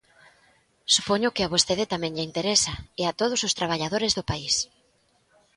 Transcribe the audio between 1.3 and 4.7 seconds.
que a vostede tamén lle interesa, e a todos os traballadores do país.